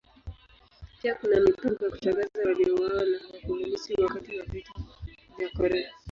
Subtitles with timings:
[1.01, 4.71] Pia kuna mipango ya kutangaza waliouawa na Wakomunisti wakati wa Vita
[5.37, 5.91] vya Korea.